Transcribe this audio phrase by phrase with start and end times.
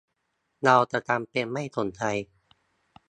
[0.63, 2.01] เราจะทำเป็นไม่สนใจ